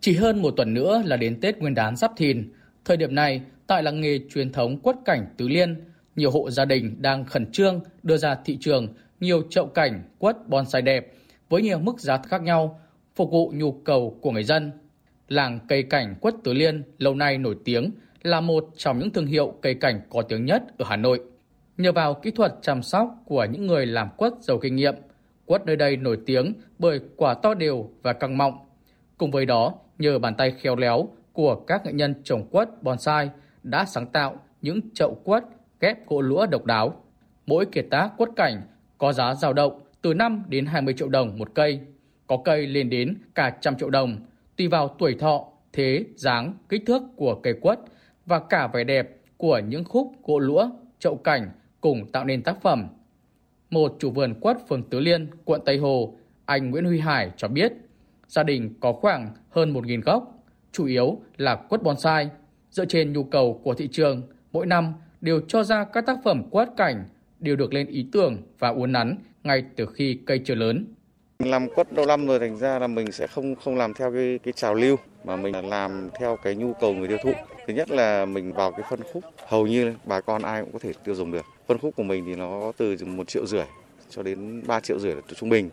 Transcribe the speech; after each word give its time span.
Chỉ 0.00 0.16
hơn 0.16 0.42
một 0.42 0.50
tuần 0.56 0.74
nữa 0.74 1.02
là 1.04 1.16
đến 1.16 1.40
Tết 1.40 1.58
Nguyên 1.58 1.74
đán 1.74 1.96
Giáp 1.96 2.12
Thìn. 2.16 2.52
Thời 2.84 2.96
điểm 2.96 3.14
này, 3.14 3.42
tại 3.66 3.82
làng 3.82 4.00
nghề 4.00 4.18
truyền 4.30 4.52
thống 4.52 4.80
quất 4.80 4.96
cảnh 5.04 5.26
Tứ 5.36 5.48
Liên, 5.48 5.84
nhiều 6.16 6.30
hộ 6.30 6.50
gia 6.50 6.64
đình 6.64 6.96
đang 6.98 7.24
khẩn 7.24 7.52
trương 7.52 7.80
đưa 8.02 8.16
ra 8.16 8.36
thị 8.44 8.58
trường 8.60 8.88
nhiều 9.20 9.42
chậu 9.50 9.66
cảnh 9.66 10.02
quất 10.18 10.48
bonsai 10.48 10.82
đẹp 10.82 11.12
với 11.48 11.62
nhiều 11.62 11.78
mức 11.78 12.00
giá 12.00 12.18
khác 12.28 12.42
nhau, 12.42 12.80
phục 13.14 13.30
vụ 13.30 13.52
nhu 13.54 13.72
cầu 13.72 14.18
của 14.20 14.30
người 14.30 14.44
dân. 14.44 14.72
Làng 15.28 15.58
cây 15.68 15.82
cảnh 15.82 16.14
quất 16.20 16.34
Tứ 16.44 16.52
Liên 16.52 16.82
lâu 16.98 17.14
nay 17.14 17.38
nổi 17.38 17.56
tiếng 17.64 17.90
là 18.22 18.40
một 18.40 18.68
trong 18.76 18.98
những 18.98 19.10
thương 19.10 19.26
hiệu 19.26 19.54
cây 19.62 19.74
cảnh 19.74 20.00
có 20.10 20.22
tiếng 20.22 20.44
nhất 20.44 20.62
ở 20.78 20.84
Hà 20.88 20.96
Nội. 20.96 21.20
Nhờ 21.76 21.92
vào 21.92 22.14
kỹ 22.14 22.30
thuật 22.30 22.54
chăm 22.62 22.82
sóc 22.82 23.14
của 23.24 23.46
những 23.52 23.66
người 23.66 23.86
làm 23.86 24.08
quất 24.16 24.32
giàu 24.40 24.58
kinh 24.58 24.76
nghiệm, 24.76 24.94
quất 25.46 25.66
nơi 25.66 25.76
đây 25.76 25.96
nổi 25.96 26.18
tiếng 26.26 26.52
bởi 26.78 27.00
quả 27.16 27.34
to 27.34 27.54
đều 27.54 27.90
và 28.02 28.12
căng 28.12 28.38
mọng. 28.38 28.54
Cùng 29.18 29.30
với 29.30 29.46
đó, 29.46 29.74
nhờ 30.00 30.18
bàn 30.18 30.34
tay 30.34 30.50
khéo 30.50 30.76
léo 30.76 31.08
của 31.32 31.54
các 31.54 31.86
nghệ 31.86 31.92
nhân 31.92 32.14
trồng 32.24 32.46
quất 32.46 32.82
bonsai 32.82 33.30
đã 33.62 33.84
sáng 33.84 34.06
tạo 34.06 34.36
những 34.62 34.80
chậu 34.94 35.14
quất 35.24 35.44
ghép 35.80 36.06
gỗ 36.06 36.20
lũa 36.20 36.46
độc 36.46 36.64
đáo. 36.64 37.04
Mỗi 37.46 37.66
kiệt 37.66 37.86
tác 37.90 38.10
quất 38.16 38.28
cảnh 38.36 38.62
có 38.98 39.12
giá 39.12 39.34
dao 39.34 39.52
động 39.52 39.80
từ 40.02 40.14
5 40.14 40.44
đến 40.48 40.66
20 40.66 40.94
triệu 40.94 41.08
đồng 41.08 41.38
một 41.38 41.54
cây, 41.54 41.80
có 42.26 42.36
cây 42.44 42.66
lên 42.66 42.90
đến 42.90 43.16
cả 43.34 43.56
trăm 43.60 43.76
triệu 43.76 43.90
đồng, 43.90 44.16
tùy 44.56 44.68
vào 44.68 44.88
tuổi 44.88 45.14
thọ, 45.14 45.44
thế, 45.72 46.04
dáng, 46.14 46.54
kích 46.68 46.82
thước 46.86 47.02
của 47.16 47.34
cây 47.34 47.54
quất 47.60 47.80
và 48.26 48.38
cả 48.38 48.66
vẻ 48.66 48.84
đẹp 48.84 49.16
của 49.36 49.58
những 49.58 49.84
khúc 49.84 50.12
gỗ 50.24 50.38
lũa, 50.38 50.70
chậu 50.98 51.16
cảnh 51.16 51.50
cùng 51.80 52.12
tạo 52.12 52.24
nên 52.24 52.42
tác 52.42 52.62
phẩm. 52.62 52.86
Một 53.70 53.96
chủ 53.98 54.10
vườn 54.10 54.34
quất 54.40 54.56
phường 54.68 54.82
Tứ 54.82 55.00
Liên, 55.00 55.28
quận 55.44 55.60
Tây 55.64 55.76
Hồ, 55.76 56.14
anh 56.44 56.70
Nguyễn 56.70 56.84
Huy 56.84 57.00
Hải 57.00 57.30
cho 57.36 57.48
biết, 57.48 57.72
gia 58.30 58.42
đình 58.42 58.74
có 58.80 58.92
khoảng 58.92 59.28
hơn 59.50 59.74
1.000 59.74 60.02
gốc, 60.02 60.44
chủ 60.72 60.86
yếu 60.86 61.20
là 61.36 61.54
quất 61.56 61.82
bonsai. 61.82 62.28
Dựa 62.70 62.84
trên 62.84 63.12
nhu 63.12 63.24
cầu 63.24 63.60
của 63.64 63.74
thị 63.74 63.88
trường, 63.92 64.22
mỗi 64.52 64.66
năm 64.66 64.94
đều 65.20 65.40
cho 65.48 65.62
ra 65.62 65.84
các 65.84 66.06
tác 66.06 66.18
phẩm 66.24 66.42
quất 66.50 66.68
cảnh 66.76 67.04
đều 67.40 67.56
được 67.56 67.74
lên 67.74 67.86
ý 67.86 68.06
tưởng 68.12 68.36
và 68.58 68.68
uốn 68.68 68.92
nắn 68.92 69.16
ngay 69.44 69.64
từ 69.76 69.86
khi 69.86 70.18
cây 70.26 70.40
chưa 70.44 70.54
lớn. 70.54 70.86
Mình 71.38 71.50
làm 71.50 71.68
quất 71.74 71.92
lâu 71.92 72.06
năm 72.06 72.26
rồi 72.26 72.38
thành 72.38 72.56
ra 72.56 72.78
là 72.78 72.86
mình 72.86 73.12
sẽ 73.12 73.26
không 73.26 73.54
không 73.54 73.76
làm 73.76 73.94
theo 73.94 74.12
cái 74.12 74.38
cái 74.42 74.52
trào 74.52 74.74
lưu 74.74 74.96
mà 75.24 75.36
mình 75.36 75.68
làm 75.68 76.08
theo 76.20 76.36
cái 76.42 76.54
nhu 76.54 76.72
cầu 76.80 76.94
người 76.94 77.08
tiêu 77.08 77.18
thụ. 77.24 77.32
Thứ 77.66 77.74
nhất 77.74 77.90
là 77.90 78.24
mình 78.24 78.52
vào 78.52 78.72
cái 78.72 78.86
phân 78.90 79.00
khúc 79.12 79.24
hầu 79.46 79.66
như 79.66 79.94
bà 80.04 80.20
con 80.20 80.42
ai 80.42 80.62
cũng 80.62 80.72
có 80.72 80.78
thể 80.78 80.92
tiêu 81.04 81.14
dùng 81.14 81.32
được. 81.32 81.46
Phân 81.66 81.78
khúc 81.78 81.96
của 81.96 82.02
mình 82.02 82.24
thì 82.26 82.34
nó 82.34 82.72
từ 82.76 82.96
một 83.06 83.28
triệu 83.28 83.46
rưỡi 83.46 83.64
cho 84.10 84.22
đến 84.22 84.62
3 84.66 84.80
triệu 84.80 84.98
rưỡi 84.98 85.14
là 85.14 85.20
trung 85.36 85.48
bình. 85.48 85.70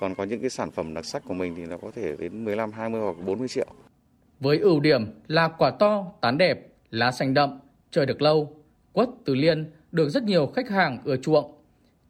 Còn 0.00 0.14
có 0.14 0.24
những 0.24 0.40
cái 0.40 0.50
sản 0.50 0.70
phẩm 0.70 0.94
đặc 0.94 1.04
sắc 1.04 1.22
của 1.24 1.34
mình 1.34 1.54
thì 1.56 1.66
nó 1.66 1.76
có 1.76 1.90
thể 1.94 2.16
đến 2.18 2.44
15, 2.44 2.72
20 2.72 3.00
hoặc 3.00 3.16
40 3.26 3.48
triệu. 3.48 3.66
Với 4.40 4.58
ưu 4.58 4.80
điểm 4.80 5.06
là 5.28 5.48
quả 5.48 5.70
to, 5.70 6.06
tán 6.20 6.38
đẹp, 6.38 6.66
lá 6.90 7.12
xanh 7.12 7.34
đậm, 7.34 7.58
chơi 7.90 8.06
được 8.06 8.22
lâu, 8.22 8.56
quất 8.92 9.08
tứ 9.24 9.34
liên 9.34 9.70
được 9.92 10.08
rất 10.08 10.22
nhiều 10.22 10.46
khách 10.46 10.70
hàng 10.70 10.98
ưa 11.04 11.16
chuộng. 11.16 11.54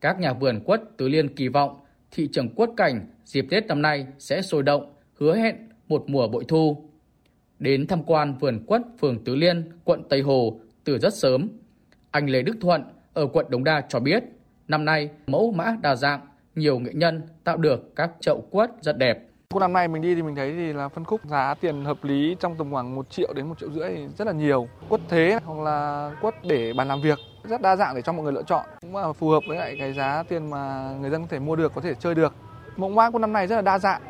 Các 0.01 0.21
nhà 0.21 0.33
vườn 0.33 0.61
quất 0.61 0.83
Tứ 0.97 1.09
Liên 1.09 1.35
kỳ 1.35 1.49
vọng 1.49 1.81
thị 2.11 2.29
trường 2.33 2.49
quất 2.49 2.71
cảnh 2.77 3.07
dịp 3.25 3.47
Tết 3.51 3.67
năm 3.67 3.83
nay 3.83 4.07
sẽ 4.19 4.43
sôi 4.43 4.63
động, 4.63 4.95
hứa 5.15 5.37
hẹn 5.37 5.57
một 5.89 6.05
mùa 6.07 6.29
bội 6.29 6.45
thu. 6.49 6.85
Đến 7.59 7.87
tham 7.87 8.03
quan 8.03 8.39
vườn 8.39 8.65
quất 8.67 8.83
phường 9.01 9.25
Tứ 9.25 9.37
Liên, 9.37 9.73
quận 9.85 10.03
Tây 10.09 10.21
Hồ 10.21 10.61
từ 10.85 10.99
rất 10.99 11.15
sớm. 11.15 11.49
Anh 12.11 12.31
Lê 12.31 12.43
Đức 12.43 12.57
Thuận 12.61 12.83
ở 13.13 13.27
quận 13.27 13.47
Đống 13.49 13.65
Đa 13.65 13.81
cho 13.89 14.01
biết, 14.01 14.25
năm 14.69 14.85
nay 14.85 15.11
mẫu 15.27 15.53
mã 15.53 15.77
đa 15.83 15.97
dạng, 15.97 16.21
nhiều 16.55 16.79
nghệ 16.79 16.91
nhân 16.95 17.23
tạo 17.45 17.57
được 17.57 17.97
các 17.97 18.11
chậu 18.21 18.45
quất 18.51 18.71
rất 18.81 18.99
đẹp. 18.99 19.19
Cuộc 19.55 19.61
năm 19.61 19.73
nay 19.73 19.89
mình 19.89 20.03
đi 20.03 20.15
thì 20.15 20.23
mình 20.23 20.37
thấy 20.37 20.53
thì 20.53 20.73
là 20.73 20.89
phân 20.89 21.05
khúc 21.05 21.21
giá 21.25 21.55
tiền 21.61 21.85
hợp 21.85 22.05
lý 22.05 22.37
trong 22.41 22.57
tầm 22.59 22.73
khoảng 22.73 22.95
1 22.95 23.11
triệu 23.11 23.33
đến 23.33 23.47
1 23.47 23.59
triệu 23.59 23.71
rưỡi 23.71 23.91
rất 24.19 24.27
là 24.27 24.33
nhiều. 24.33 24.69
Quất 24.89 25.01
thế 25.09 25.39
hoặc 25.45 25.59
là 25.59 26.11
quất 26.21 26.35
để 26.45 26.73
bàn 26.73 26.89
làm 26.89 27.03
việc, 27.03 27.19
rất 27.45 27.63
đa 27.63 27.77
dạng 27.77 27.95
để 27.95 28.03
cho 28.03 28.13
mọi 28.13 28.23
người 28.23 28.33
lựa 28.33 28.43
chọn 28.43 28.65
cũng 28.81 28.97
là 28.97 29.13
phù 29.13 29.29
hợp 29.29 29.41
với 29.49 29.59
lại 29.59 29.77
cái 29.79 29.93
giá 29.93 30.23
tiền 30.29 30.51
mà 30.51 30.95
người 31.01 31.11
dân 31.11 31.23
có 31.23 31.27
thể 31.31 31.39
mua 31.39 31.57
được, 31.57 31.73
có 31.75 31.81
thể 31.81 31.95
chơi 31.95 32.15
được 32.15 32.35
mẫu 32.77 32.91
mã 32.91 33.11
của 33.11 33.19
năm 33.19 33.33
nay 33.33 33.47
rất 33.47 33.57
là 33.57 33.63
đa 33.63 33.79
dạng 33.79 34.03